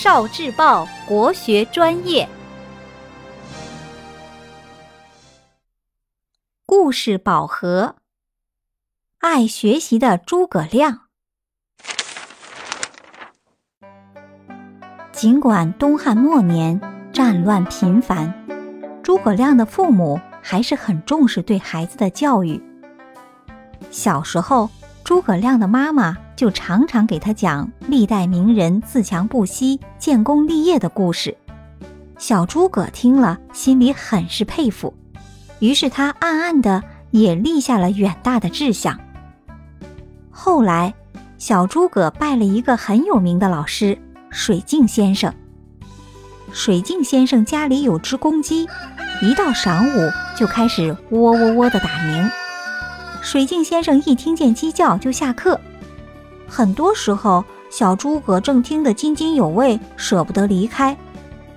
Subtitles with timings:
[0.00, 2.28] 少智报国学专业，
[6.64, 7.96] 故事宝盒。
[9.18, 11.08] 爱学习的诸葛亮，
[15.10, 16.80] 尽管东汉末年
[17.12, 18.32] 战乱频繁，
[19.02, 22.62] 诸葛亮的父母还是很重视对孩子的教育。
[23.90, 24.70] 小时候，
[25.02, 31.34] 诸葛亮的妈妈就常常给他讲历代名人自强不息、建功立业的故事。
[32.18, 34.92] 小诸葛听了，心里很是佩服，
[35.58, 39.00] 于是他暗暗的也立下了远大的志向。
[40.30, 40.92] 后来，
[41.38, 43.98] 小诸葛拜了一个很有名的老师——
[44.28, 45.32] 水镜先生。
[46.52, 48.68] 水镜先生家里有只公鸡，
[49.22, 52.30] 一到晌午就开始喔喔喔的打鸣。
[53.22, 55.58] 水镜先生一听见鸡叫就下课，
[56.46, 60.96] 很多时候小诸葛正听得津津有味，舍不得离开。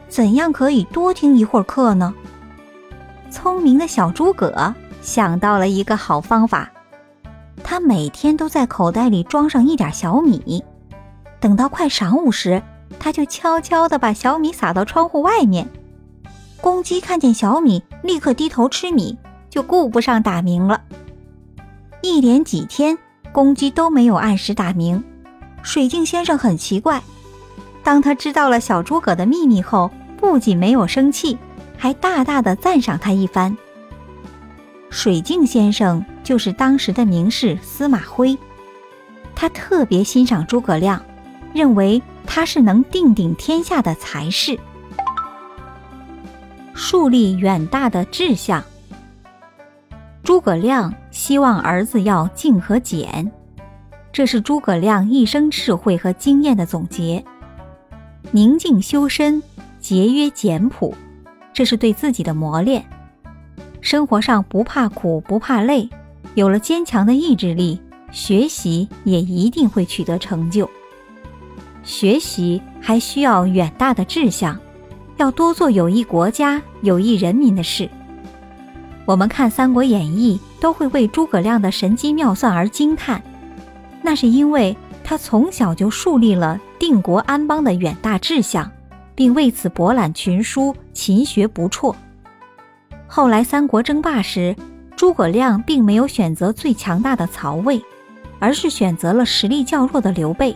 [0.07, 2.13] 怎样可以多听一会儿课呢？
[3.29, 6.69] 聪明的小诸葛想到了一个好方法，
[7.63, 10.61] 他每天都在口袋里装上一点小米，
[11.39, 12.61] 等到快晌午时，
[12.99, 15.65] 他就悄悄地把小米撒到窗户外面。
[16.59, 19.17] 公鸡看见小米，立刻低头吃米，
[19.49, 20.81] 就顾不上打鸣了。
[22.01, 22.97] 一连几天，
[23.31, 25.01] 公鸡都没有按时打鸣。
[25.63, 27.01] 水镜先生很奇怪。
[27.83, 31.37] 当他知道了小诸葛的秘密后，不仅没有生气，
[31.77, 33.55] 还大大的赞赏他一番。
[34.89, 38.37] 水镜先生就是当时的名士司马徽，
[39.35, 41.03] 他特别欣赏诸葛亮，
[41.53, 44.59] 认为他是能定鼎天下的才士。
[46.73, 48.63] 树立远大的志向。
[50.23, 53.31] 诸葛亮希望儿子要静和俭，
[54.13, 57.23] 这是诸葛亮一生智慧和经验的总结。
[58.31, 59.41] 宁静修身，
[59.79, 60.93] 节约简朴，
[61.53, 62.85] 这是对自己的磨练。
[63.79, 65.89] 生活上不怕苦不怕累，
[66.35, 67.79] 有了坚强的意志力，
[68.11, 70.69] 学习也一定会取得成就。
[71.83, 74.59] 学习还需要远大的志向，
[75.17, 77.89] 要多做有益国家、有益人民的事。
[79.05, 83.21] 我们看《三国演义》，都会为诸葛亮的神机妙算而惊叹，
[84.01, 88.69] 那是因为他从小就树立了定国安邦的远大志向，
[89.13, 91.95] 并为此博览群书，勤学不辍。
[93.07, 94.55] 后来三国争霸时，
[94.95, 97.81] 诸葛亮并没有选择最强大的曹魏，
[98.39, 100.55] 而是选择了实力较弱的刘备。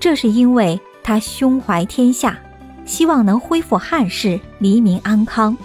[0.00, 2.38] 这是因为他胸怀天下，
[2.84, 5.56] 希望能恢复汉室，黎民安康。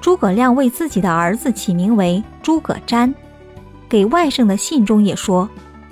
[0.00, 3.12] 诸葛亮为自己的儿子起名为诸葛瞻，
[3.90, 5.50] 给外甥的信中也说：“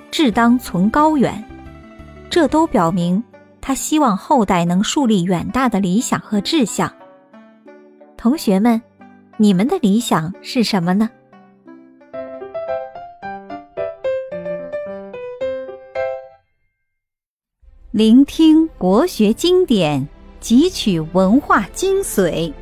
[0.09, 1.43] 志当存高远。”
[2.31, 3.21] 这都表明
[3.59, 6.91] 他希望后代能树立远大的理想和志向。
[8.15, 8.81] 同学们，
[9.35, 11.09] 你们的理想是什么呢？
[17.91, 20.07] 聆听国学经典，
[20.41, 22.53] 汲取文化精髓。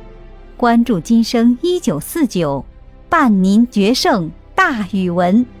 [0.56, 2.64] 关注今生一九四九，
[3.08, 4.28] 伴您决胜
[4.68, 5.57] 大语文。